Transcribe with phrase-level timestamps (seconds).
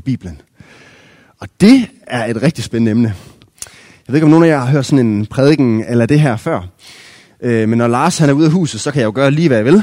[0.00, 0.40] på Bibelen.
[1.38, 3.14] Og det er et rigtig spændende emne.
[4.06, 6.36] Jeg ved ikke, om nogen af jer har hørt sådan en prædiken eller det her
[6.36, 6.60] før.
[7.42, 9.48] Øh, men når Lars han er ude af huset, så kan jeg jo gøre lige,
[9.48, 9.82] hvad jeg vil.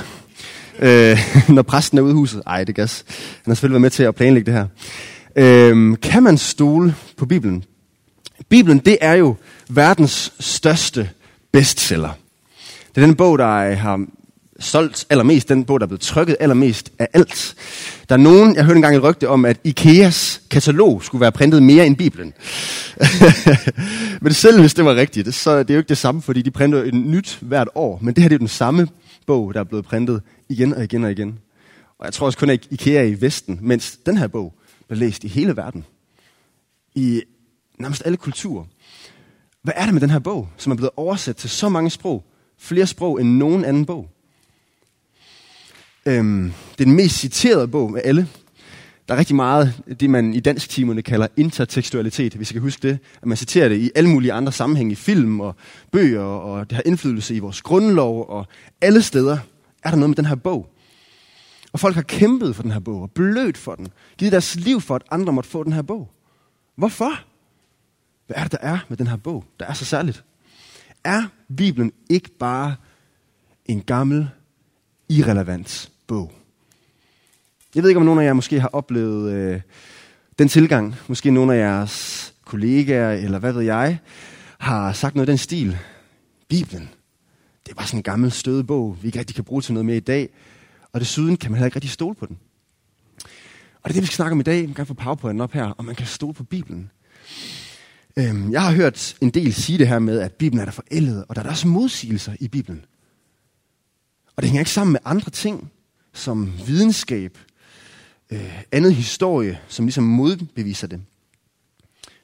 [0.79, 1.17] Øh,
[1.55, 2.41] når præsten er ude af huset.
[2.47, 3.05] Ej, det gas.
[3.07, 4.67] Han har selvfølgelig været med til at planlægge det her.
[5.35, 7.63] Øh, kan man stole på Bibelen?
[8.49, 9.35] Bibelen, det er jo
[9.69, 11.09] verdens største
[11.53, 12.11] bestseller.
[12.95, 14.05] Det er den bog, der har
[14.59, 17.55] solgt allermest, den bog, der er blevet trykket allermest af alt.
[18.09, 21.63] Der er nogen, jeg hørte engang et rygte om, at Ikeas katalog skulle være printet
[21.63, 22.33] mere end Bibelen.
[24.21, 26.51] men selv hvis det var rigtigt, så det er jo ikke det samme, fordi de
[26.51, 27.99] printer et nyt hvert år.
[28.01, 28.87] Men det her det er jo den samme
[29.27, 31.39] bog, der er blevet printet igen og igen og igen.
[31.99, 34.53] Og jeg tror også kun, at Ikea er i Vesten, mens den her bog
[34.87, 35.85] blev læst i hele verden.
[36.95, 37.21] I
[37.79, 38.65] nærmest alle kulturer.
[39.63, 42.23] Hvad er det med den her bog, som er blevet oversat til så mange sprog?
[42.59, 44.09] Flere sprog end nogen anden bog.
[46.07, 48.27] Øhm, det er den mest citerede bog med alle.
[49.07, 52.99] Der er rigtig meget, det man i dansktimerne kalder intertekstualitet, hvis jeg kan huske det.
[53.21, 55.55] At man citerer det i alle mulige andre sammenhænge, i film og
[55.91, 58.45] bøger, og det har indflydelse i vores grundlov, og
[58.81, 59.37] alle steder
[59.83, 60.69] er der noget med den her bog.
[61.73, 63.87] Og folk har kæmpet for den her bog, og blødt for den.
[64.17, 66.11] Givet deres liv for, at andre måtte få den her bog.
[66.75, 67.11] Hvorfor?
[68.27, 70.23] Hvad er det, der er med den her bog, der er så særligt?
[71.03, 71.23] Er
[71.57, 72.75] Bibelen ikke bare
[73.65, 74.29] en gammel,
[75.09, 76.31] irrelevant bog?
[77.75, 79.61] Jeg ved ikke, om nogen af jer måske har oplevet øh,
[80.39, 80.95] den tilgang.
[81.07, 83.99] Måske nogle af jeres kollegaer, eller hvad ved jeg,
[84.57, 85.77] har sagt noget i den stil.
[86.49, 86.89] Bibelen,
[87.65, 89.85] det er bare sådan en gammel støde bog, vi ikke rigtig kan bruge til noget
[89.85, 90.29] mere i dag.
[90.93, 92.37] Og desuden kan man heller ikke rigtig stole på den.
[93.83, 94.65] Og det er det, vi skal snakke om i dag.
[94.65, 96.91] Man kan få powerpointen op her, og man kan stole på Bibelen.
[98.17, 101.25] Øhm, jeg har hørt en del sige det her med, at Bibelen er der forældet,
[101.29, 102.85] og der er der også modsigelser i Bibelen.
[104.35, 105.71] Og det hænger ikke sammen med andre ting,
[106.17, 107.37] som videnskab,
[108.31, 111.01] øh, andet historie, som ligesom modbeviser det.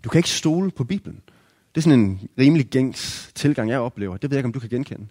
[0.03, 1.21] Du kan ikke stole på Bibelen.
[1.75, 4.17] Det er sådan en rimelig gængs tilgang, jeg oplever.
[4.17, 5.07] Det ved jeg ikke, om du kan genkende.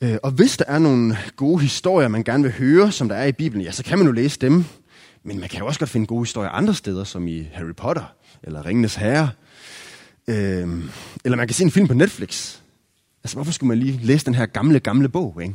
[0.00, 3.26] Øh, og hvis der er nogle gode historier, man gerne vil høre, som der er
[3.26, 4.64] i Bibelen, ja, så kan man jo læse dem.
[5.22, 8.14] Men man kan jo også godt finde gode historier andre steder, som i Harry Potter,
[8.42, 9.30] eller Ringenes Herre.
[10.28, 10.68] Øh,
[11.24, 12.58] eller man kan se en film på Netflix.
[13.24, 15.54] Altså, hvorfor skulle man lige læse den her gamle, gamle bog, ikke?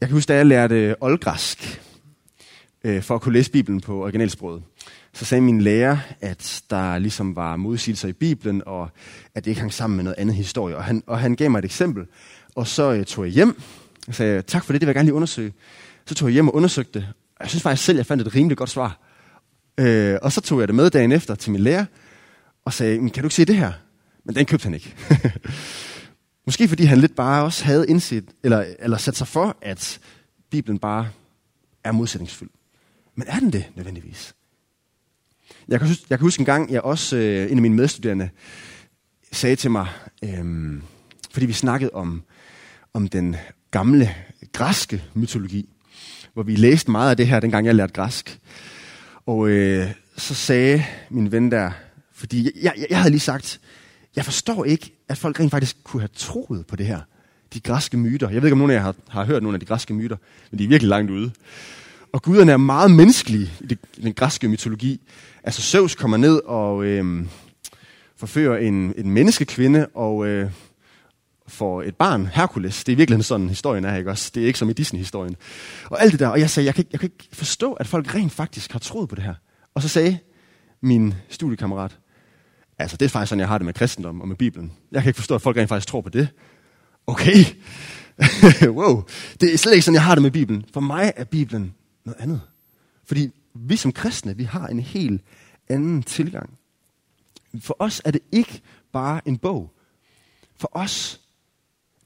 [0.00, 1.82] Jeg kan huske, da jeg lærte oldgræsk,
[2.84, 4.62] øh, for at kunne læse Bibelen på originalsproget,
[5.12, 8.88] så sagde min lærer, at der ligesom var modsigelser i Bibelen, og
[9.34, 10.76] at det ikke hang sammen med noget andet historie.
[10.76, 12.06] Og han, og han gav mig et eksempel,
[12.54, 13.60] og så øh, tog jeg hjem,
[14.08, 15.52] og sagde, tak for det, det vil jeg gerne lige undersøge.
[16.06, 17.08] Så tog jeg hjem og undersøgte det.
[17.36, 19.00] Og jeg synes faktisk selv, jeg fandt et rimelig godt svar.
[19.78, 21.84] Øh, og så tog jeg det med dagen efter til min lærer,
[22.64, 23.72] og sagde, kan du ikke se det her?
[24.24, 24.94] Men den købte han ikke.
[26.46, 30.00] Måske fordi han lidt bare også havde indset, eller, eller sat sig for, at
[30.50, 31.08] Bibelen bare
[31.84, 32.52] er modsætningsfyldt.
[33.14, 34.34] Men er den det nødvendigvis?
[35.68, 38.30] Jeg kan, huske, jeg kan huske en gang, jeg også, øh, en af mine medstuderende,
[39.32, 39.88] sagde til mig,
[40.24, 40.74] øh,
[41.30, 42.22] fordi vi snakkede om,
[42.94, 43.36] om den
[43.70, 44.14] gamle
[44.52, 45.68] græske mytologi,
[46.34, 48.38] hvor vi læste meget af det her, dengang jeg lærte græsk.
[49.26, 51.70] Og øh, så sagde min ven der,
[52.12, 53.60] fordi jeg, jeg, jeg havde lige sagt,
[54.16, 57.00] jeg forstår ikke, at folk rent faktisk kunne have troet på det her.
[57.54, 58.30] De græske myter.
[58.30, 60.16] Jeg ved ikke, om nogen af jer har, har hørt nogle af de græske myter,
[60.50, 61.30] men de er virkelig langt ude.
[62.12, 65.00] Og guderne er meget menneskelige i, det, i den græske mytologi.
[65.44, 67.26] Altså Zeus kommer ned og øh,
[68.16, 70.50] forfører en, en menneskekvinde og øh,
[71.48, 72.84] får et barn, Herkules.
[72.84, 74.30] Det er virkelig sådan, historien er, ikke også?
[74.34, 75.36] Det er ikke som i Disney-historien.
[75.90, 76.28] Og alt det der.
[76.28, 79.08] Og jeg sagde, jeg kan, jeg kan ikke forstå, at folk rent faktisk har troet
[79.08, 79.34] på det her.
[79.74, 80.18] Og så sagde
[80.80, 81.98] min studiekammerat,
[82.78, 84.72] Altså, det er faktisk sådan, jeg har det med kristendom og med Bibelen.
[84.92, 86.28] Jeg kan ikke forstå, at folk rent faktisk tror på det.
[87.06, 87.44] Okay.
[88.78, 89.02] wow.
[89.40, 90.64] Det er slet ikke sådan, jeg har det med Bibelen.
[90.72, 91.74] For mig er Bibelen
[92.04, 92.40] noget andet.
[93.04, 95.22] Fordi vi som kristne, vi har en helt
[95.68, 96.58] anden tilgang.
[97.60, 98.62] For os er det ikke
[98.92, 99.74] bare en bog.
[100.56, 101.20] For os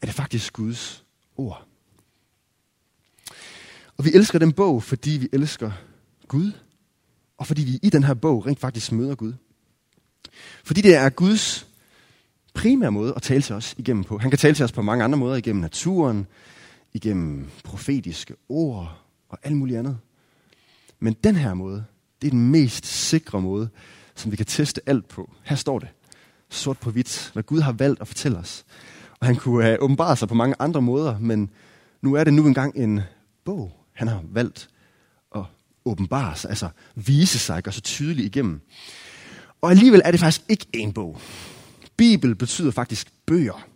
[0.02, 1.04] er det faktisk Guds
[1.36, 1.66] ord.
[3.96, 5.72] Og vi elsker den bog, fordi vi elsker
[6.28, 6.52] Gud.
[7.38, 9.32] Og fordi vi i den her bog rent faktisk møder Gud.
[10.64, 11.66] Fordi det er Guds
[12.54, 14.18] primære måde at tale til os igennem på.
[14.18, 16.26] Han kan tale til os på mange andre måder, igennem naturen,
[16.92, 19.98] igennem profetiske ord og alt muligt andet.
[21.00, 21.84] Men den her måde,
[22.22, 23.68] det er den mest sikre måde,
[24.14, 25.30] som vi kan teste alt på.
[25.42, 25.88] Her står det,
[26.48, 28.64] sort på hvidt, hvad Gud har valgt at fortælle os.
[29.20, 31.50] Og han kunne have åbenbart sig på mange andre måder, men
[32.02, 33.00] nu er det nu engang en
[33.44, 34.68] bog, han har valgt
[35.36, 35.44] at
[35.84, 38.60] åbenbare sig, altså vise sig, gøre så tydeligt igennem.
[39.60, 41.20] Og alligevel er det faktisk ikke en bog.
[41.96, 43.66] Bibel betyder faktisk bøger.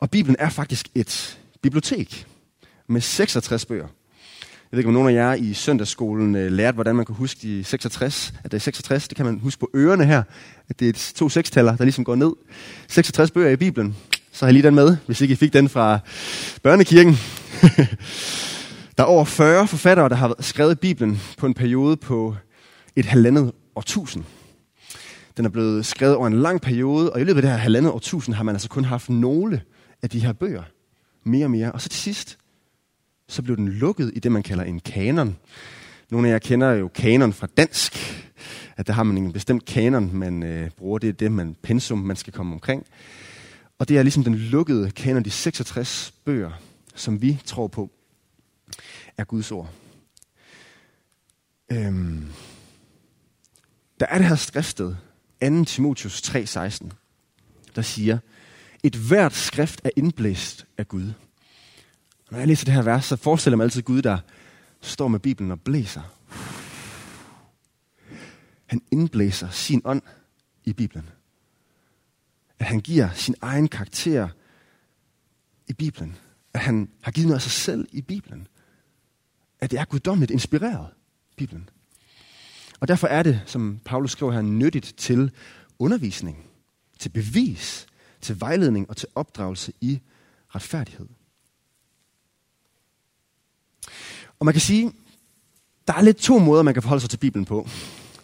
[0.00, 2.26] Og Bibelen er faktisk et bibliotek
[2.86, 3.86] med 66 bøger.
[4.70, 7.64] ved ikke, om nogen af jer i søndagsskolen øh, lærte, hvordan man kan huske de
[7.64, 8.34] 66.
[8.44, 10.22] At det er 66, det kan man huske på ørerne her.
[10.68, 12.32] At det er to sekstaller, der ligesom går ned.
[12.88, 13.96] 66 bøger i Bibelen.
[14.32, 15.98] Så har jeg lige den med, hvis ikke I fik den fra
[16.62, 17.14] børnekirken.
[18.98, 22.36] der er over 40 forfattere, der har skrevet Bibelen på en periode på
[22.96, 24.24] et halvandet årtusind.
[25.36, 27.92] Den er blevet skrevet over en lang periode, og i løbet af det her halvandet
[27.92, 29.62] årtusind har man altså kun haft nogle
[30.02, 30.62] af de her bøger.
[31.24, 31.72] Mere og mere.
[31.72, 32.38] Og så til sidst,
[33.28, 35.36] så blev den lukket i det, man kalder en kanon.
[36.10, 37.96] Nogle af jer kender jo kanon fra dansk,
[38.76, 40.98] at der har man en bestemt kanon, man øh, bruger.
[40.98, 42.86] Det er det, man pensum, man skal komme omkring.
[43.78, 46.50] Og det er ligesom den lukkede kanon, de 66 bøger,
[46.94, 47.90] som vi tror på,
[49.16, 49.70] er Guds ord.
[51.72, 52.24] Øhm,
[54.00, 54.94] der er det her skriftsted,
[55.50, 55.64] 2.
[55.64, 56.88] Timotius 3:16,
[57.76, 58.18] der siger,
[58.82, 61.12] et hvert skrift er indblæst af Gud.
[62.30, 64.18] Når jeg læser det her vers, så forestiller jeg mig altid Gud, der
[64.80, 66.02] står med Bibelen og blæser.
[68.66, 70.02] Han indblæser sin ånd
[70.64, 71.10] i Bibelen.
[72.58, 74.28] At han giver sin egen karakter
[75.68, 76.16] i Bibelen.
[76.54, 78.46] At han har givet noget af sig selv i Bibelen.
[79.60, 80.88] At det er guddommeligt inspireret,
[81.36, 81.68] Bibelen.
[82.80, 85.30] Og derfor er det, som Paulus skriver her, nyttigt til
[85.78, 86.36] undervisning,
[86.98, 87.86] til bevis,
[88.20, 90.00] til vejledning og til opdragelse i
[90.54, 91.06] retfærdighed.
[94.38, 94.92] Og man kan sige,
[95.86, 97.68] der er lidt to måder, man kan forholde sig til Bibelen på.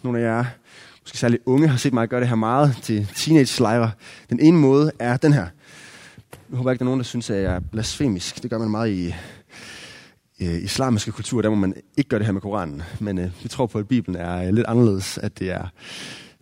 [0.03, 0.45] Nogle af jer,
[1.01, 3.91] måske særligt unge, har set mig gøre det her meget til teenage-lejre.
[4.29, 5.47] Den ene måde er den her.
[6.49, 8.43] Jeg håber ikke, der er nogen, der synes, at jeg er blasfemisk.
[8.43, 9.13] Det gør man meget i
[10.41, 12.83] øh, islamiske kultur, Der må man ikke gøre det her med Koranen.
[12.99, 15.17] Men øh, vi tror på, at Bibelen er øh, lidt anderledes.
[15.17, 15.67] At det er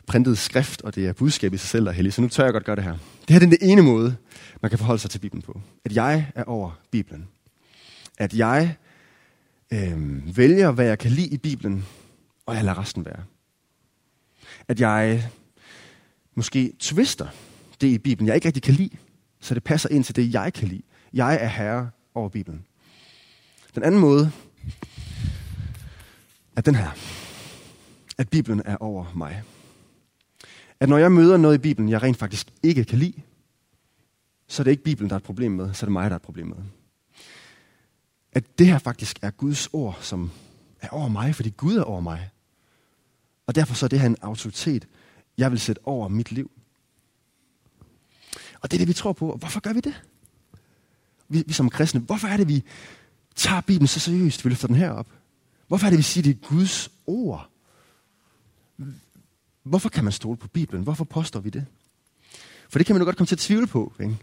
[0.07, 2.13] printet skrift, og det er budskab i sig selv, der er heldig.
[2.13, 2.92] Så nu tør jeg godt gøre det her.
[2.92, 4.16] Det her er den ene måde,
[4.62, 5.62] man kan forholde sig til Bibelen på.
[5.86, 7.28] At jeg er over Bibelen.
[8.18, 8.75] At jeg
[9.74, 11.86] øh, vælger, hvad jeg kan lide i Bibelen,
[12.45, 13.24] og jeg lader resten være.
[14.68, 15.30] At jeg
[16.36, 17.28] måske twister
[17.81, 18.98] det i Bibelen, jeg ikke rigtig kan lide,
[19.40, 20.81] så det passer ind til det, jeg kan lide.
[21.13, 22.66] Jeg er herre over Bibelen.
[23.75, 24.31] Den anden måde
[26.56, 26.89] er den her.
[28.18, 29.44] At Bibelen er over mig.
[30.80, 33.21] At når jeg møder noget i Bibelen, jeg rent faktisk ikke kan lide,
[34.48, 36.16] så er det ikke Bibelen, der er et problem med, så er det mig, der
[36.16, 36.57] er et problem med
[38.31, 40.31] at det her faktisk er Guds ord, som
[40.81, 42.30] er over mig, fordi Gud er over mig.
[43.48, 44.88] Og derfor så er det her en autoritet,
[45.38, 46.51] jeg vil sætte over mit liv.
[48.62, 49.31] Og det er det, vi tror på.
[49.31, 50.01] Og hvorfor gør vi det?
[51.27, 52.63] Vi, vi som kristne, hvorfor er det, vi
[53.40, 55.08] tager Bibelen så seriøst, vi løfter den her op?
[55.68, 57.50] Hvorfor er det, vi siger, det er Guds ord?
[59.64, 60.84] Hvorfor kan man stole på Bibelen?
[60.84, 61.66] Hvorfor påstår vi det?
[62.70, 63.94] For det kan man jo godt komme til at tvivle på.
[64.00, 64.18] Ikke?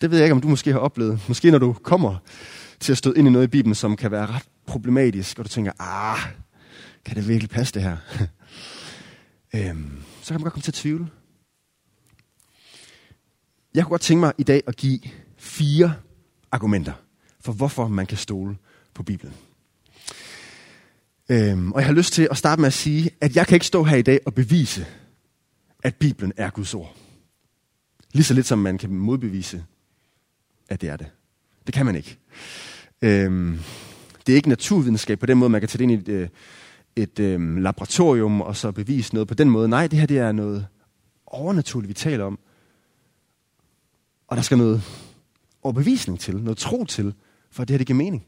[0.00, 1.20] Det ved jeg ikke, om du måske har oplevet.
[1.28, 2.16] Måske når du kommer
[2.80, 5.48] til at støde ind i noget i Bibelen, som kan være ret problematisk, og du
[5.48, 6.18] tænker, ah,
[7.04, 7.96] kan det virkelig passe det her?
[9.56, 11.08] øhm, så kan man godt komme til at tvivle.
[13.74, 15.00] Jeg kunne godt tænke mig i dag at give
[15.36, 15.94] fire
[16.52, 16.92] argumenter
[17.40, 18.56] for, hvorfor man kan stole
[18.94, 19.34] på Bibelen.
[21.28, 23.66] Øhm, og jeg har lyst til at starte med at sige, at jeg kan ikke
[23.66, 24.86] stå her i dag og bevise,
[25.82, 26.96] at Bibelen er Guds ord.
[28.12, 29.64] Lige så lidt som man kan modbevise,
[30.68, 31.06] at det er det.
[31.66, 32.18] Det kan man ikke.
[33.02, 33.58] Øhm,
[34.26, 36.28] det er ikke naturvidenskab på den måde, man kan tage det ind i et, øh,
[36.96, 39.68] et øhm, laboratorium og så bevise noget på den måde.
[39.68, 40.66] Nej, det her det er noget
[41.26, 42.38] overnaturligt, vi taler om.
[44.28, 44.82] Og der skal noget
[45.62, 47.14] overbevisning til, noget tro til,
[47.50, 48.26] for at det her det giver mening.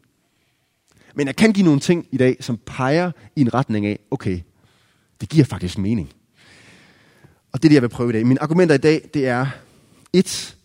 [1.15, 4.41] Men jeg kan give nogle ting i dag, som peger i en retning af, okay,
[5.21, 6.13] det giver faktisk mening.
[7.53, 8.27] Og det er det, jeg vil prøve i dag.
[8.27, 9.47] Mine argumenter i dag, det er
[10.13, 10.57] et,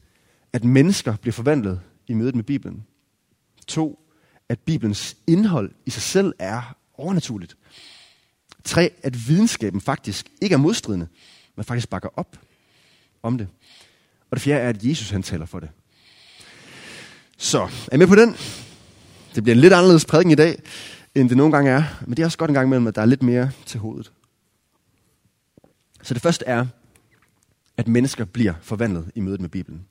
[0.54, 2.86] at mennesker bliver forvandlet i mødet med Bibelen.
[3.68, 4.00] To,
[4.50, 7.58] at Bibelens indhold i sig selv er overnaturligt.
[8.64, 11.08] Tre, at videnskaben faktisk ikke er modstridende,
[11.56, 12.40] men faktisk bakker op
[13.24, 13.48] om det.
[14.30, 15.70] Og det fjerde er, at Jesus han taler for det.
[17.38, 18.36] Så, er I med på den?
[19.36, 20.62] Det bliver en lidt anderledes prædiken i dag,
[21.15, 21.84] end det nogle gange er.
[22.01, 24.12] Men det er også godt en gang imellem, at der er lidt mere til hovedet.
[26.01, 26.65] Så det første er,
[27.77, 29.86] at mennesker bliver forvandlet i mødet med Bibelen.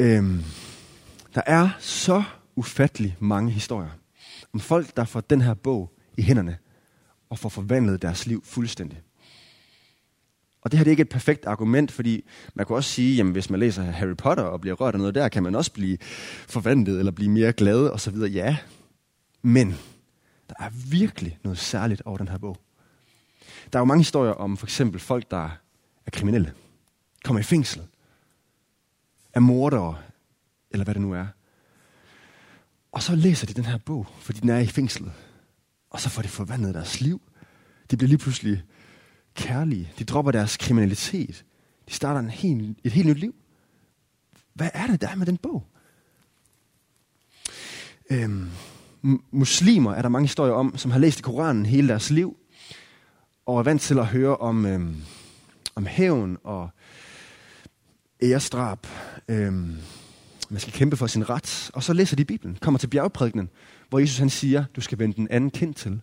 [0.00, 0.44] Øhm,
[1.34, 2.22] der er så
[2.56, 3.90] ufattelig mange historier
[4.52, 6.58] om folk, der får den her bog i hænderne
[7.30, 9.02] og får forvandlet deres liv fuldstændig.
[10.64, 13.26] Og det her det er ikke et perfekt argument, fordi man kan også sige, at
[13.26, 15.98] hvis man læser Harry Potter og bliver rørt af noget der, kan man også blive
[16.48, 18.30] forvandlet eller blive mere glad og så videre.
[18.30, 18.56] Ja,
[19.42, 19.74] men
[20.48, 22.56] der er virkelig noget særligt over den her bog.
[23.72, 25.50] Der er jo mange historier om for eksempel folk, der
[26.06, 26.52] er kriminelle,
[27.24, 27.82] kommer i fængsel,
[29.34, 29.96] er mordere,
[30.70, 31.26] eller hvad det nu er.
[32.92, 35.12] Og så læser de den her bog, fordi den er i fængslet.
[35.90, 37.22] Og så får de forvandlet deres liv.
[37.90, 38.62] De bliver lige pludselig
[39.34, 39.92] kærlige.
[39.98, 41.44] De dropper deres kriminalitet.
[41.88, 43.34] De starter en helt, et helt nyt liv.
[44.54, 45.66] Hvad er det, der er med den bog?
[48.10, 48.50] Øhm,
[49.30, 52.36] muslimer er der mange historier om, som har læst i Koranen hele deres liv,
[53.46, 54.96] og er vant til at høre om, øhm,
[55.74, 56.70] om hævn og
[58.22, 58.86] æresdrab.
[59.28, 59.76] Øhm,
[60.50, 61.70] man skal kæmpe for sin ret.
[61.74, 63.50] Og så læser de Bibelen, kommer til bjergprædikenen,
[63.88, 66.00] hvor Jesus han siger, du skal vende den anden kind til.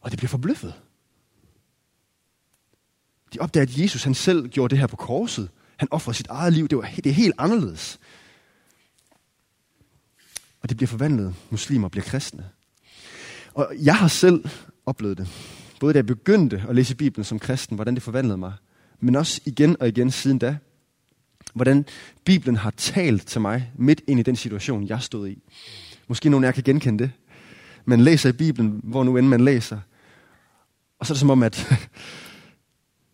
[0.00, 0.74] Og det bliver forbløffet.
[3.32, 5.48] De opdager, at Jesus han selv gjorde det her på korset.
[5.76, 6.68] Han offrede sit eget liv.
[6.68, 7.98] Det, var, det er helt anderledes.
[10.62, 11.34] Og det bliver forvandlet.
[11.50, 12.48] Muslimer bliver kristne.
[13.54, 14.44] Og jeg har selv
[14.86, 15.28] oplevet det.
[15.80, 18.52] Både da jeg begyndte at læse Bibelen som kristen, hvordan det forvandlede mig.
[19.00, 20.56] Men også igen og igen siden da.
[21.54, 21.86] Hvordan
[22.24, 25.42] Bibelen har talt til mig midt ind i den situation, jeg stod i.
[26.08, 27.12] Måske nogen af jer kan genkende det.
[27.84, 29.80] Man læser i Bibelen, hvor nu end man læser.
[30.98, 31.66] Og så er det som om, at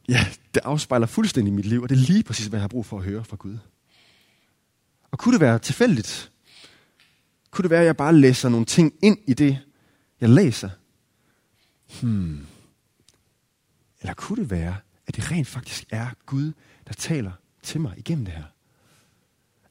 [0.08, 2.86] ja, det afspejler fuldstændig mit liv, og det er lige præcis, hvad jeg har brug
[2.86, 3.58] for at høre fra Gud.
[5.10, 6.32] Og kunne det være tilfældigt?
[7.50, 9.58] Kunne det være, at jeg bare læser nogle ting ind i det,
[10.20, 10.70] jeg læser?
[12.00, 12.46] Hmm.
[14.00, 16.52] Eller kunne det være, at det rent faktisk er Gud,
[16.86, 17.32] der taler
[17.62, 18.44] til mig igennem det her?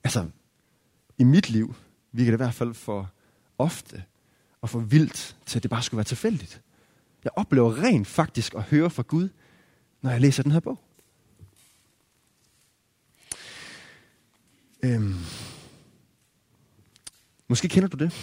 [0.03, 0.29] Altså,
[1.17, 1.75] i mit liv
[2.11, 3.11] virker det i hvert fald for
[3.57, 4.03] ofte
[4.61, 6.61] og for vildt til, at det bare skulle være tilfældigt.
[7.23, 9.29] Jeg oplever rent faktisk at høre fra Gud,
[10.05, 10.79] når jeg læser den her bog.
[14.83, 15.15] Øhm.
[17.47, 18.13] Måske kender du det,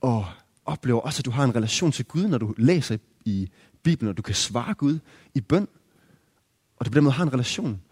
[0.00, 0.26] og
[0.64, 3.50] oplever også, at du har en relation til Gud, når du læser i
[3.82, 4.98] Bibelen, og du kan svare Gud
[5.34, 5.68] i bøn,
[6.76, 7.82] og du på den måde har en relation.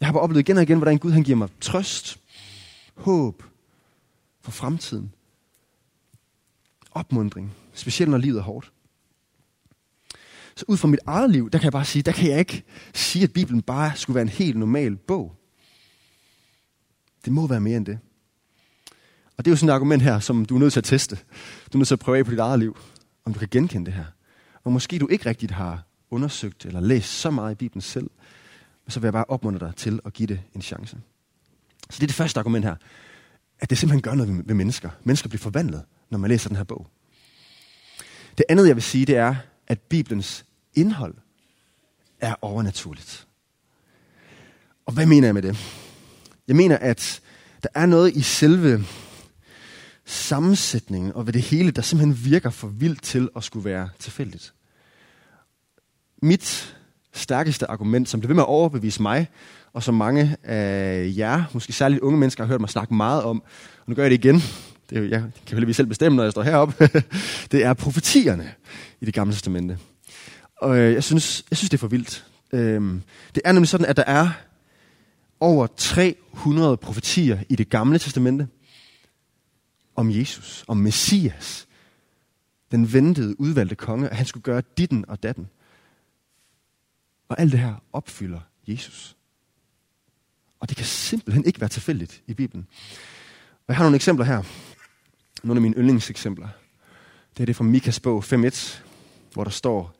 [0.00, 2.20] Jeg har bare oplevet igen og igen, hvordan Gud han giver mig trøst,
[2.94, 3.42] håb
[4.40, 5.12] for fremtiden,
[6.90, 8.73] opmundring, specielt når livet er hårdt.
[10.56, 12.62] Så ud fra mit eget liv, der kan jeg bare sige, der kan jeg ikke
[12.94, 15.36] sige, at Bibelen bare skulle være en helt normal bog.
[17.24, 17.98] Det må være mere end det.
[19.36, 21.16] Og det er jo sådan et argument her, som du er nødt til at teste.
[21.72, 22.78] Du er nødt til at prøve af på dit eget liv,
[23.24, 24.04] om du kan genkende det her.
[24.64, 28.10] Og måske du ikke rigtigt har undersøgt eller læst så meget i Bibelen selv,
[28.88, 30.96] så vil jeg bare opmuntre dig til at give det en chance.
[31.90, 32.74] Så det er det første argument her,
[33.60, 34.90] at det simpelthen gør noget ved mennesker.
[35.04, 36.86] Mennesker bliver forvandlet, når man læser den her bog.
[38.38, 39.34] Det andet, jeg vil sige, det er,
[39.66, 40.44] at Bibelens
[40.74, 41.14] indhold
[42.20, 43.26] er overnaturligt.
[44.86, 45.56] Og hvad mener jeg med det?
[46.48, 47.20] Jeg mener, at
[47.62, 48.84] der er noget i selve
[50.04, 54.54] sammensætningen og ved det hele, der simpelthen virker for vildt til at skulle være tilfældigt.
[56.22, 56.76] Mit
[57.12, 59.28] stærkeste argument, som det ved med at overbevise mig,
[59.72, 63.42] og som mange af jer, måske særligt unge mennesker, har hørt mig snakke meget om,
[63.80, 64.42] og nu gør jeg det igen,
[64.90, 66.88] det er, jeg kan heldigvis selv bestemme, når jeg står heroppe,
[67.52, 68.52] det er profetierne
[69.00, 69.78] i det gamle testamente.
[70.56, 72.26] Og øh, jeg synes, jeg synes det er for vildt.
[72.52, 73.02] Øhm,
[73.34, 74.28] det er nemlig sådan, at der er
[75.40, 78.48] over 300 profetier i det gamle testamente
[79.96, 81.66] om Jesus, om Messias,
[82.70, 85.48] den ventede, udvalgte konge, at han skulle gøre ditten og datten.
[87.28, 89.16] Og alt det her opfylder Jesus.
[90.60, 92.66] Og det kan simpelthen ikke være tilfældigt i Bibelen.
[93.52, 94.42] Og jeg har nogle eksempler her.
[95.44, 96.48] Nogle af mine yndlingseksempler.
[97.36, 98.82] Det er det fra Mikas bog 5.1,
[99.32, 99.96] hvor der står,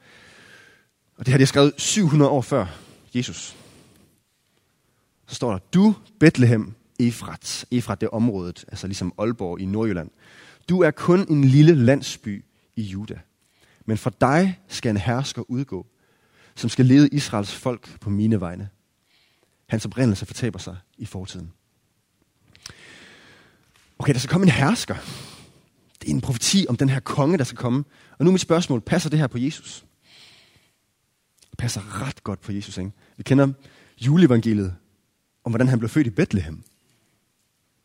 [1.17, 2.67] og det har de skrevet 700 år før
[3.15, 3.57] Jesus.
[5.27, 7.65] Så står der, du Bethlehem, Efrat.
[7.71, 10.11] Efrat det er området, altså ligesom Aalborg i Nordjylland.
[10.69, 12.45] Du er kun en lille landsby
[12.77, 13.21] i Juda.
[13.85, 15.87] Men for dig skal en hersker udgå,
[16.55, 18.69] som skal lede Israels folk på mine vegne.
[19.67, 21.53] Hans oprindelse fortaber sig i fortiden.
[23.99, 24.97] Okay, der skal komme en hersker.
[26.05, 27.85] Det er en profeti om den her konge, der skal komme.
[28.19, 29.85] Og nu er mit spørgsmål, passer det her på Jesus?
[31.51, 32.93] Det passer ret godt på Jesus, ikke?
[33.17, 33.53] Vi kender
[34.01, 34.75] juleevangeliet
[35.45, 36.63] om, hvordan han blev født i Bethlehem.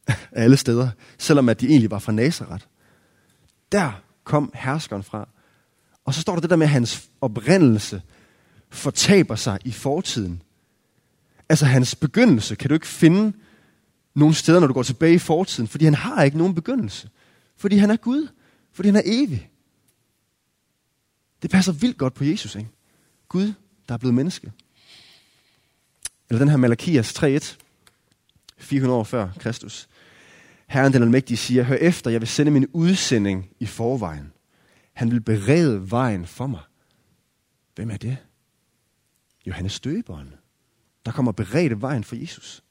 [0.07, 0.89] Af alle steder.
[1.17, 2.65] Selvom at de egentlig var fra Nazareth.
[3.71, 3.91] Der
[4.23, 5.29] kom herskeren fra.
[6.05, 8.01] Og så står der det der med, at hans oprindelse
[8.69, 10.41] fortaber sig i fortiden.
[11.49, 13.33] Altså hans begyndelse kan du ikke finde
[14.15, 17.09] nogle steder, når du går tilbage i fortiden, fordi han har ikke nogen begyndelse.
[17.59, 18.27] Fordi han er Gud.
[18.71, 19.49] Fordi han er evig.
[21.41, 22.69] Det passer vildt godt på Jesus, ikke?
[23.27, 23.53] Gud,
[23.87, 24.51] der er blevet menneske.
[26.29, 27.57] Eller den her Malakias 3.1,
[28.57, 29.89] 400 år før Kristus.
[30.67, 34.33] Herren den almægtige siger, hør efter, jeg vil sende min udsending i forvejen.
[34.93, 36.61] Han vil berede vejen for mig.
[37.75, 38.17] Hvem er det?
[39.45, 40.33] Johannes Støberen,
[41.05, 42.63] der kommer berede vejen for Jesus.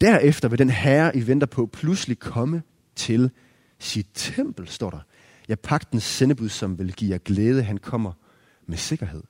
[0.00, 2.62] Derefter vil den herre, I venter på, pludselig komme
[3.00, 3.30] til
[3.78, 5.00] sit tempel, står der.
[5.48, 8.12] Ja, pagtens sendebud, som vil give jer glæde, han kommer
[8.66, 9.22] med sikkerhed.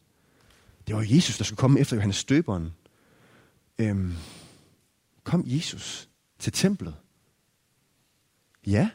[0.86, 2.70] Det var Jesus, der skulle komme efter Johannes støberen.
[3.78, 4.14] Øhm,
[5.24, 6.08] kom Jesus
[6.38, 6.94] til templet?
[8.66, 8.90] Ja,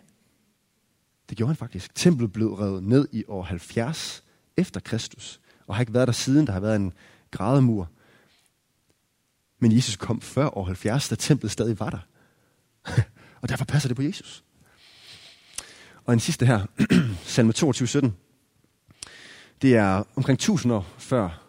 [1.30, 1.96] det gjorde han faktisk.
[1.96, 4.24] Templet blev revet ned i år 70
[4.58, 6.48] efter Kristus, og har ikke været der siden.
[6.48, 6.94] Der har været en
[7.32, 7.90] grædemur.
[9.60, 12.00] Men Jesus kom før år 70, da templet stadig var der.
[13.42, 14.44] og derfor passer det på Jesus.
[16.06, 16.66] Og en sidste her,
[17.24, 18.16] salme 22, 17.
[19.62, 21.42] Det er omkring 1000 år før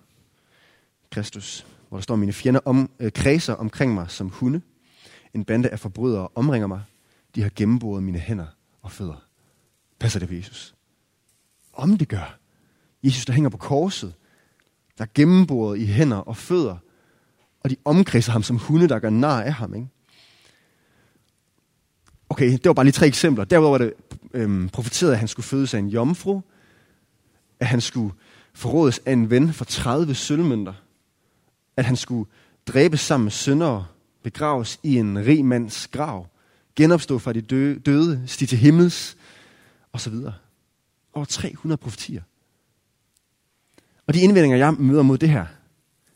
[1.11, 4.61] Kristus, hvor der står, mine fjender om, øh, kredser omkring mig som hunde.
[5.35, 6.83] En bande af forbrydere omringer mig.
[7.35, 8.47] De har gennemboret mine hænder
[8.83, 9.25] og fødder.
[9.99, 10.75] Passer det på Jesus?
[11.73, 12.39] Om det gør.
[13.03, 14.15] Jesus, der hænger på korset,
[14.99, 16.77] der er gennemboret i hænder og fødder,
[17.61, 19.75] og de omkredser ham som hunde, der gør nar af ham.
[19.75, 19.89] Ikke?
[22.29, 23.45] Okay, det var bare lige tre eksempler.
[23.45, 23.95] Derudover var det
[24.35, 26.41] øhm, profeteret, at han skulle fødes af en jomfru,
[27.61, 28.13] at han skulle
[28.55, 30.73] forrådes af en ven for 30 sølvmønter,
[31.77, 32.31] at han skulle
[32.67, 33.87] dræbes sammen med syndere,
[34.23, 36.27] begraves i en rig mands grav,
[36.77, 39.17] genopstå fra de døde, døde stige til himmels,
[39.93, 40.35] og så videre.
[41.13, 42.23] Over 300 profetier.
[44.07, 45.47] Og de indvendinger, jeg møder mod det her,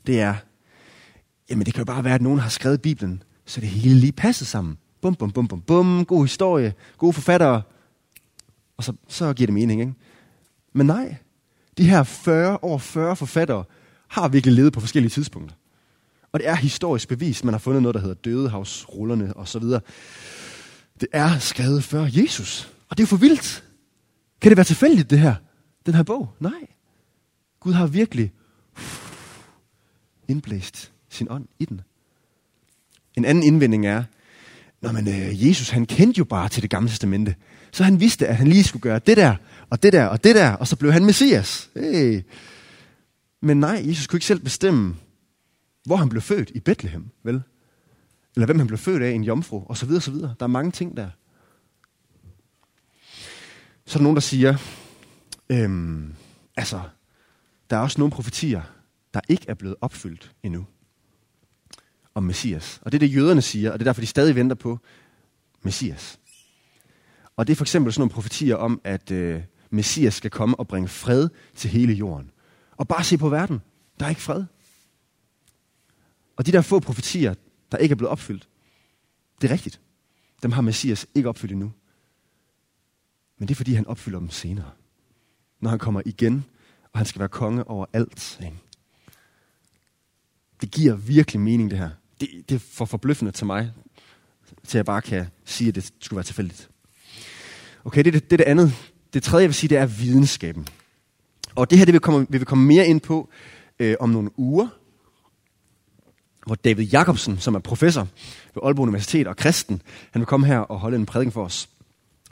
[0.06, 0.34] det er,
[1.50, 4.12] jamen det kan jo bare være, at nogen har skrevet Bibelen, så det hele lige
[4.12, 4.78] passer sammen.
[5.00, 7.62] Bum, bum, bum, bum, bum, god historie, gode forfattere,
[8.80, 9.94] og så, så giver det mening, ikke?
[10.72, 11.16] Men nej,
[11.78, 13.64] de her 40, over 40 forfattere
[14.08, 15.56] har virkelig levet på forskellige tidspunkter.
[16.32, 17.44] Og det er historisk bevis.
[17.44, 19.80] Man har fundet noget, der hedder dødehavsrullerne og så videre.
[21.00, 22.72] Det er skrevet før Jesus.
[22.88, 23.64] Og det er jo for vildt.
[24.40, 25.34] Kan det være tilfældigt, det her?
[25.86, 26.28] Den her bog?
[26.38, 26.66] Nej.
[27.60, 28.32] Gud har virkelig
[30.28, 31.80] indblæst sin ånd i den.
[33.14, 34.04] En anden indvending er,
[34.82, 37.34] når man, øh, Jesus han kendte jo bare til det gamle testamente.
[37.72, 39.36] Så han vidste, at han lige skulle gøre det der,
[39.70, 41.70] og det der, og det der, og så blev han messias.
[41.76, 42.22] Hey.
[43.42, 44.96] Men nej, Jesus kunne ikke selv bestemme,
[45.84, 47.42] hvor han blev født i Bethlehem, vel?
[48.36, 50.34] Eller hvem han blev født af, en jomfru, og så videre, så videre.
[50.40, 51.08] Der er mange ting der.
[53.86, 54.56] Så er der nogen, der siger,
[55.50, 56.14] øhm,
[56.56, 56.80] altså,
[57.70, 58.62] der er også nogle profetier,
[59.14, 60.66] der ikke er blevet opfyldt endnu
[62.14, 62.80] om Messias.
[62.82, 64.78] Og det er det, jøderne siger, og det er derfor, de stadig venter på
[65.62, 66.18] Messias.
[67.36, 70.68] Og det er for eksempel sådan nogle profetier om, at øh, Messias skal komme og
[70.68, 72.30] bringe fred til hele jorden.
[72.76, 73.60] Og bare se på verden.
[74.00, 74.44] Der er ikke fred.
[76.36, 77.34] Og de der få profetier,
[77.72, 78.48] der ikke er blevet opfyldt,
[79.40, 79.80] det er rigtigt.
[80.42, 81.72] Dem har Messias ikke opfyldt endnu.
[83.38, 84.70] Men det er, fordi han opfylder dem senere.
[85.60, 86.44] Når han kommer igen,
[86.92, 88.40] og han skal være konge over alt.
[88.44, 88.56] Ikke?
[90.60, 91.90] Det giver virkelig mening, det her.
[92.20, 93.72] Det, det er for forbløffende til mig,
[94.66, 96.70] til jeg bare kan sige, at det skulle være tilfældigt.
[97.84, 98.72] Okay, det er det, det, er det andet.
[99.12, 100.68] Det tredje, jeg vil sige, det er videnskaben.
[101.54, 103.28] Og det her det vil, komme, vil vi komme mere ind på
[103.78, 104.68] øh, om nogle uger,
[106.46, 108.08] hvor David Jacobsen, som er professor
[108.54, 111.68] ved Aalborg Universitet og kristen, han vil komme her og holde en prædiken for os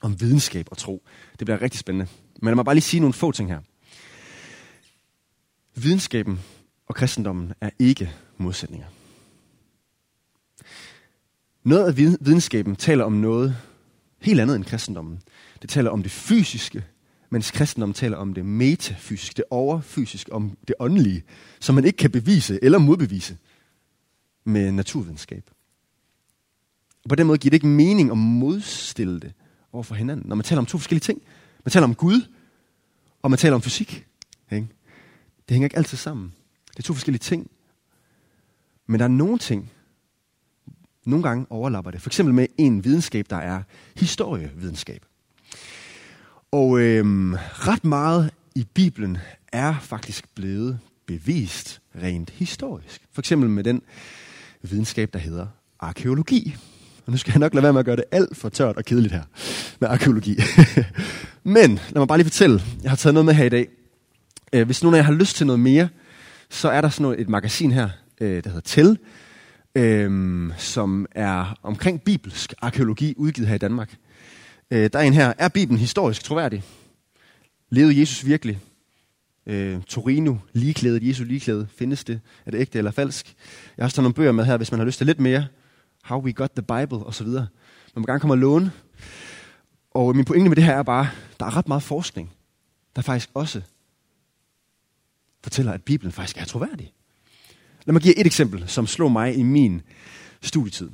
[0.00, 1.02] om videnskab og tro.
[1.38, 2.10] Det bliver rigtig spændende.
[2.42, 3.60] Men lad mig bare lige sige nogle få ting her.
[5.74, 6.40] Videnskaben
[6.86, 8.86] og kristendommen er ikke modsætninger.
[11.64, 13.56] Noget af videnskaben taler om noget
[14.20, 15.20] helt andet end kristendommen.
[15.62, 16.84] Det taler om det fysiske,
[17.30, 21.22] mens kristendommen taler om det metafysiske, det overfysiske, om det åndelige,
[21.60, 23.36] som man ikke kan bevise eller modbevise
[24.44, 25.50] med naturvidenskab.
[27.04, 29.32] Og på den måde giver det ikke mening at modstille det
[29.72, 31.22] over for hinanden, når man taler om to forskellige ting.
[31.64, 32.20] Man taler om Gud,
[33.22, 34.06] og man taler om fysik.
[34.52, 34.68] Ikke?
[35.48, 36.32] Det hænger ikke altid sammen.
[36.70, 37.50] Det er to forskellige ting.
[38.86, 39.72] Men der er nogle ting,
[41.06, 42.02] nogle gange overlapper det.
[42.02, 43.62] For eksempel med en videnskab, der er
[43.96, 45.04] historievidenskab.
[46.52, 49.18] Og øhm, ret meget i Bibelen
[49.52, 53.00] er faktisk blevet bevist rent historisk.
[53.12, 53.82] For eksempel med den
[54.62, 55.46] videnskab, der hedder
[55.80, 56.56] arkeologi.
[57.06, 58.84] Og nu skal jeg nok lade være med at gøre det alt for tørt og
[58.84, 59.22] kedeligt her
[59.80, 60.38] med arkeologi.
[61.44, 63.68] Men lad mig bare lige fortælle, jeg har taget noget med her i dag.
[64.52, 65.88] Øh, hvis nogen af jer har lyst til noget mere,
[66.50, 67.88] så er der sådan noget, et magasin her,
[68.20, 68.98] øh, der hedder Tell,
[69.78, 73.96] øhm, som er omkring bibelsk arkeologi, udgivet her i Danmark.
[74.70, 76.62] Øh, der er en her, er Bibelen historisk troværdig?
[77.70, 78.60] Levede Jesus virkelig?
[79.46, 82.20] Øh, Torino, ligeklædet, Jesu ligeklæde, findes det?
[82.46, 83.34] Er det ægte eller falsk?
[83.76, 85.46] Jeg har også taget nogle bøger med her, hvis man har lyst til lidt mere.
[86.04, 87.46] How we got the Bible, og så videre.
[87.94, 88.72] Man må gerne komme og låne.
[89.90, 91.08] Og min pointe med det her er bare,
[91.40, 92.32] der er ret meget forskning,
[92.96, 93.62] der faktisk også
[95.42, 96.92] fortæller, at Bibelen faktisk er troværdig.
[97.86, 99.82] Lad mig give et eksempel, som slog mig i min
[100.42, 100.90] studietid.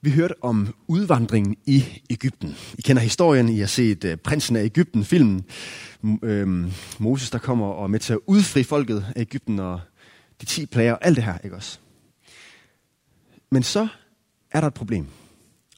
[0.00, 2.56] Vi hørte om udvandringen i Ægypten.
[2.78, 5.44] I kender historien, I har set uh, Prinsen af Ægypten, filmen.
[6.22, 9.80] Øhm, Moses, der kommer og er med til at udfri folket af Ægypten og
[10.40, 11.78] de ti plager og alt det her, ikke også?
[13.50, 13.88] Men så
[14.50, 15.06] er der et problem.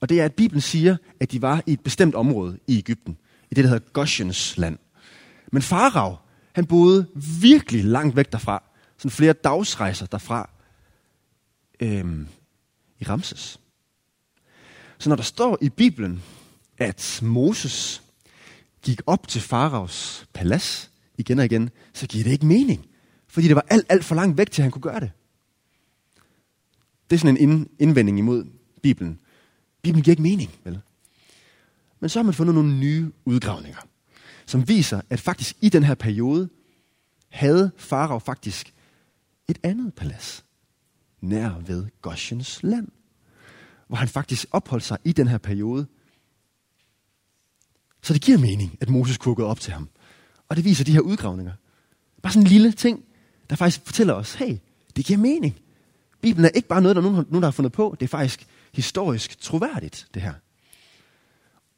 [0.01, 3.17] Og det er, at Bibelen siger, at de var i et bestemt område i Ægypten.
[3.51, 4.79] I det, der hedder Goshens land.
[5.53, 6.17] Men Farag,
[6.53, 7.07] han boede
[7.41, 8.63] virkelig langt væk derfra.
[8.99, 10.51] Sådan flere dagsrejser derfra.
[11.81, 12.29] Øhm,
[12.99, 13.61] I Ramses.
[14.99, 16.23] Så når der står i Bibelen,
[16.79, 18.03] at Moses
[18.83, 22.87] gik op til Faraos palads igen og igen, så giver det ikke mening.
[23.29, 25.11] Fordi det var alt, alt for langt væk til, at han kunne gøre det.
[27.11, 28.45] Det er sådan en indvending imod
[28.83, 29.21] Bibelen.
[29.83, 30.81] Bibelen giver ikke mening, vel?
[32.01, 33.79] Men så har man fundet nogle nye udgravninger,
[34.47, 36.49] som viser, at faktisk i den her periode
[37.29, 38.75] havde Farao faktisk
[39.49, 40.45] et andet palads
[41.21, 42.89] nær ved Goshens land
[43.89, 45.87] hvor han faktisk opholdt sig i den her periode.
[48.03, 49.89] Så det giver mening, at Moses kunne gå op til ham.
[50.49, 51.53] Og det viser de her udgravninger.
[52.23, 53.05] Bare sådan en lille ting,
[53.51, 54.57] der faktisk fortæller os, hey,
[54.97, 55.57] det giver mening.
[56.21, 57.97] Bibelen er ikke bare noget, der nogen, nogen der har fundet på.
[58.01, 60.35] Det er faktisk historisk troværdigt, det her.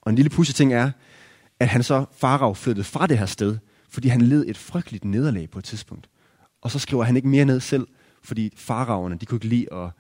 [0.01, 0.91] Og en lille pudsig ting er,
[1.61, 5.51] at han så, Farag, flyttede fra det her sted, fordi han led et frygteligt nederlag
[5.51, 6.09] på et tidspunkt.
[6.61, 7.87] Og så skriver han ikke mere ned selv,
[8.23, 9.91] fordi faraverne, de kunne ikke lide at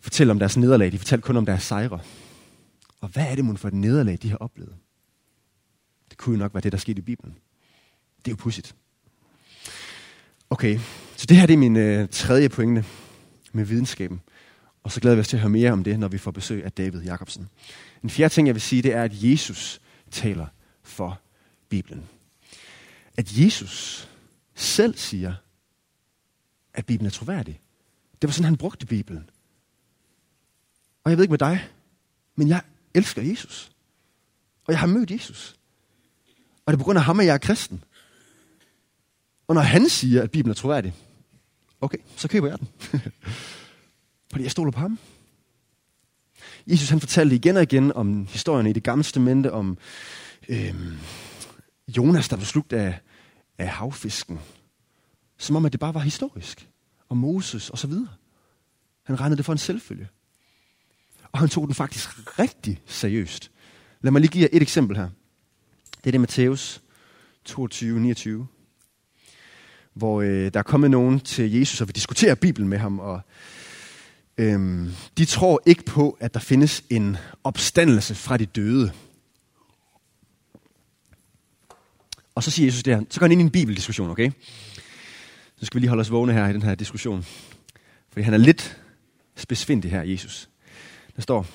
[0.00, 0.92] fortælle om deres nederlag.
[0.92, 2.00] De fortalte kun om deres sejre.
[3.00, 4.74] Og hvad er det mon for et nederlag, de har oplevet?
[6.10, 7.36] Det kunne jo nok være det, der skete i Bibelen.
[8.18, 8.74] Det er jo pudsigt.
[10.50, 10.78] Okay,
[11.16, 12.84] så det her det er min øh, tredje pointe
[13.52, 14.20] med videnskaben.
[14.82, 16.64] Og så glæder vi os til at høre mere om det, når vi får besøg
[16.64, 17.48] af David Jacobsen.
[18.02, 20.46] En fjerde ting, jeg vil sige, det er, at Jesus taler
[20.82, 21.20] for
[21.68, 22.04] Bibelen.
[23.16, 24.08] At Jesus
[24.54, 25.34] selv siger,
[26.74, 27.60] at Bibelen er troværdig.
[28.22, 29.30] Det var sådan, han brugte Bibelen.
[31.04, 31.68] Og jeg ved ikke med dig,
[32.36, 32.62] men jeg
[32.94, 33.72] elsker Jesus.
[34.66, 35.56] Og jeg har mødt Jesus.
[36.66, 37.84] Og det er på grund af ham, at jeg er kristen.
[39.48, 40.94] Og når han siger, at Bibelen er troværdig,
[41.80, 42.68] okay, så køber jeg den.
[44.30, 44.98] Fordi jeg stoler på ham.
[46.66, 49.78] Jesus han fortalte igen og igen om historierne i det gamle testamente, om
[50.48, 50.98] øhm,
[51.88, 53.00] Jonas, der blev slugt af,
[53.58, 54.40] af havfisken.
[55.40, 56.68] Som om, at det bare var historisk.
[57.08, 58.08] Og Moses og så videre.
[59.02, 60.08] Han regnede det for en selvfølge.
[61.32, 63.50] Og han tog den faktisk rigtig seriøst.
[64.00, 65.08] Lad mig lige give jer et eksempel her.
[65.96, 66.82] Det er det Matthæus
[67.44, 68.46] 22, 29.
[69.94, 72.98] Hvor øh, der er kommet nogen til Jesus og vil diskutere Bibelen med ham.
[72.98, 73.20] Og
[74.38, 78.92] øhm, de tror ikke på, at der findes en opstandelse fra de døde.
[82.34, 83.02] Og så siger Jesus det her.
[83.10, 84.30] Så går han ind i en bibeldiskussion, okay?
[85.60, 87.26] Så skal vi lige holde os vågne her i den her diskussion.
[88.08, 88.82] Fordi han er lidt
[89.48, 90.48] besvindig her, Jesus.
[91.16, 91.46] Der står,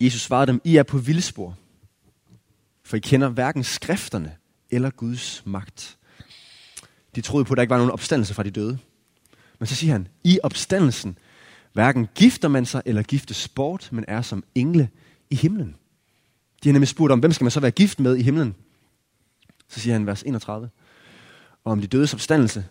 [0.00, 1.56] Jesus svarede dem, I er på vildspor,
[2.84, 4.36] for I kender hverken skrifterne
[4.70, 5.98] eller Guds magt.
[7.14, 8.78] De troede på, at der ikke var nogen opstandelse fra de døde.
[9.58, 11.18] Men så siger han, i opstandelsen
[11.72, 14.88] hverken gifter man sig eller giftes bort, men er som engle
[15.30, 15.76] i himlen.
[16.62, 18.54] De har nemlig spurgt om, hvem skal man så være gift med i himlen?
[19.68, 20.70] Så siger han vers 31.
[21.64, 22.64] Og om de dødes opstandelse.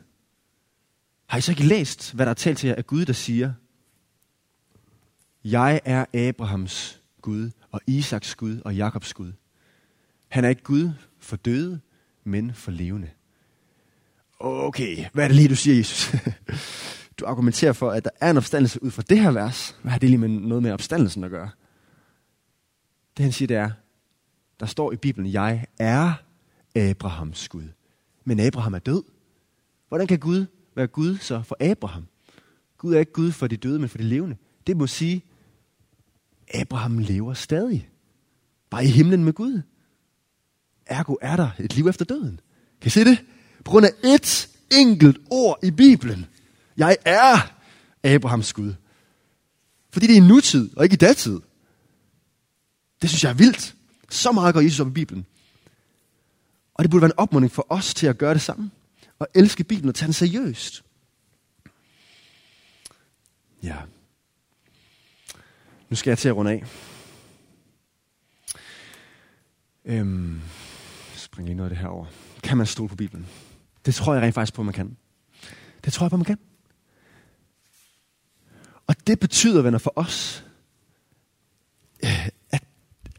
[1.28, 3.54] Har I så ikke læst, hvad der er talt til jer af Gud, der siger,
[5.44, 9.32] jeg er Abrahams Gud, og Isaks Gud, og Jakobs Gud.
[10.28, 11.80] Han er ikke Gud for døde,
[12.24, 13.10] men for levende.
[14.40, 16.12] Okay, hvad er det lige, du siger, Jesus?
[17.20, 19.76] Du argumenterer for, at der er en opstandelse ud fra det her vers.
[19.82, 21.50] Hvad har det lige med noget med opstandelsen at gøre?
[23.18, 23.72] Det han siger, det er,
[24.60, 26.14] der står i Bibelen, jeg er
[26.76, 27.68] Abrahams Gud.
[28.24, 29.04] Men Abraham er død.
[29.88, 30.46] Hvordan kan Gud
[30.78, 32.08] være Gud så for Abraham?
[32.78, 34.38] Gud er ikke Gud for de døde, men for de levende.
[34.68, 35.24] Det må sige,
[36.54, 37.90] Abraham lever stadig.
[38.70, 39.62] Bare i himlen med Gud.
[40.86, 42.40] Ergo er der et liv efter døden.
[42.82, 43.26] Kan I se det?
[43.66, 46.26] På grund af et enkelt ord i Bibelen.
[46.78, 47.54] Jeg er
[48.04, 48.74] Abrahams Gud.
[49.92, 51.40] Fordi det er i nutid, og ikke i datid.
[53.02, 53.76] Det synes jeg er vildt.
[54.10, 55.26] Så meget går Jesus op i Bibelen.
[56.74, 58.72] Og det burde være en opmuntring for os til at gøre det samme
[59.20, 60.84] at elske Bibelen og tage den seriøst.
[63.64, 63.78] Ja.
[65.90, 66.66] Nu skal jeg til at runde af.
[69.86, 70.42] Øhm,
[71.16, 72.06] spring lige noget af det her over.
[72.44, 73.28] Kan man stole på Bibelen?
[73.86, 74.98] Det tror jeg rent faktisk på, man kan.
[75.86, 76.38] Det tror jeg på, man kan.
[78.88, 80.46] Og det betyder, venner, for os,
[82.04, 82.64] øh, at,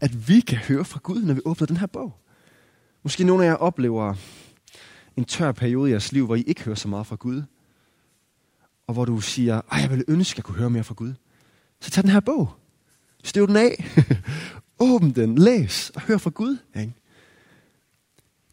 [0.00, 2.18] at vi kan høre fra Gud, når vi åbner den her bog.
[3.02, 4.14] Måske nogle af jer oplever
[5.18, 7.42] en tør periode i jeres liv, hvor I ikke hører så meget fra Gud.
[8.86, 11.14] Og hvor du siger, at jeg ville ønske, at jeg kunne høre mere fra Gud.
[11.80, 12.52] Så tag den her bog.
[13.24, 13.96] Støv den af.
[14.78, 15.38] Åbn den.
[15.38, 16.56] Læs og hør fra Gud.
[16.76, 16.94] Ikke?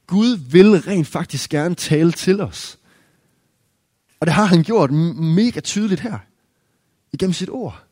[0.07, 2.79] Gud vil rent faktisk gerne tale til os.
[4.19, 6.19] Og det har han gjort mega tydeligt her.
[7.11, 7.83] Igennem sit ord.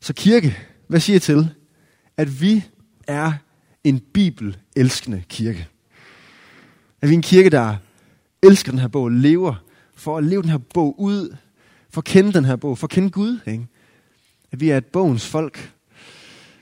[0.00, 1.54] Så kirke, hvad siger I til,
[2.16, 2.64] at vi
[3.06, 3.32] er
[3.84, 5.68] en bibelelskende kirke?
[7.02, 7.76] Er vi en kirke, der
[8.42, 9.54] elsker den her bog, lever
[9.94, 11.36] for at leve den her bog ud,
[11.90, 13.40] for at kende den her bog, for at kende Gud?
[13.46, 13.66] Ikke?
[14.50, 15.72] At vi er et bogens folk,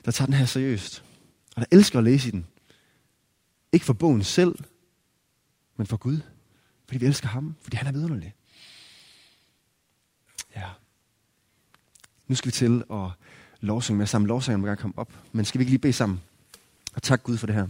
[0.05, 1.03] der tager den her seriøst,
[1.55, 2.47] og der elsker at læse i den.
[3.71, 4.55] Ikke for bogen selv,
[5.77, 6.19] men for Gud.
[6.85, 8.33] Fordi vi elsker ham, fordi han er vidunderlig.
[10.55, 10.69] Ja.
[12.27, 13.09] Nu skal vi til at
[13.61, 14.27] lovsynge med sammen.
[14.27, 15.13] Lovsyngen må gerne komme op.
[15.31, 16.21] Men skal vi ikke lige bede sammen?
[16.93, 17.67] Og tak Gud for det her.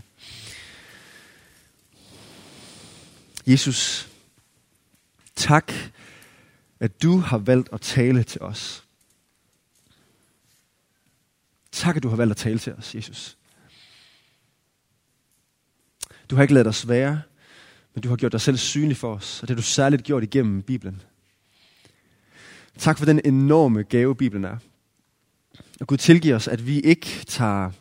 [3.48, 4.10] Jesus,
[5.36, 5.72] tak,
[6.80, 8.84] at du har valgt at tale til os.
[11.72, 13.38] Tak, at du har valgt at tale til os, Jesus.
[16.30, 17.22] Du har ikke lavet os være,
[17.94, 20.24] men du har gjort dig selv synlig for os, og det har du særligt gjort
[20.24, 21.02] igennem Bibelen.
[22.78, 24.58] Tak for den enorme gave, Bibelen er.
[25.80, 27.72] Og Gud tilgiver os, at vi ikke tager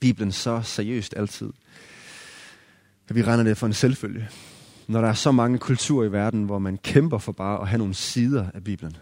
[0.00, 1.52] Bibelen så seriøst altid.
[3.08, 4.28] At vi regner det for en selvfølge.
[4.88, 7.78] Når der er så mange kulturer i verden, hvor man kæmper for bare at have
[7.78, 8.96] nogle sider af Bibelen.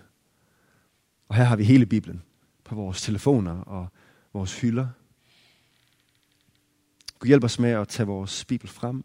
[1.28, 2.22] Og her har vi hele Bibelen
[2.64, 3.88] på vores telefoner og
[4.32, 4.86] vores hylder.
[7.18, 9.04] Gud hjælp os med at tage vores Bibel frem.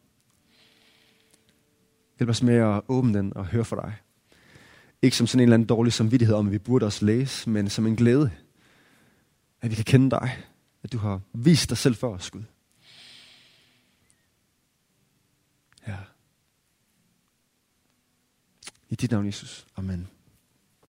[2.20, 3.96] Hjælp os med at åbne den og høre for dig.
[5.02, 7.70] Ikke som sådan en eller anden dårlig samvittighed om, at vi burde også læse, men
[7.70, 8.32] som en glæde.
[9.62, 10.38] At vi kan kende dig.
[10.84, 12.44] At du har vist dig selv for os, Gud.
[18.92, 19.66] I dit navn, Jesus.
[19.74, 20.10] Amen.